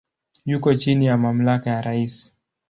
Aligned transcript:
Yuko 0.45 0.73
chini 0.75 1.05
ya 1.05 1.17
mamlaka 1.17 1.69
ya 1.69 1.81
rais. 1.81 2.35